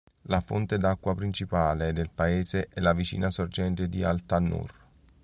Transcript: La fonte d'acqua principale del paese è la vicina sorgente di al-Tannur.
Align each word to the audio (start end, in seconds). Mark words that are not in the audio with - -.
La 0.33 0.41
fonte 0.41 0.79
d'acqua 0.79 1.13
principale 1.13 1.93
del 1.93 2.09
paese 2.09 2.69
è 2.73 2.79
la 2.79 2.93
vicina 2.95 3.29
sorgente 3.29 3.87
di 3.87 4.03
al-Tannur. 4.03 4.71